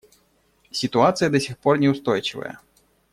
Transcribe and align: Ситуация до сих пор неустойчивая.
Ситуация 0.71 1.29
до 1.29 1.39
сих 1.39 1.59
пор 1.59 1.77
неустойчивая. 1.77 2.59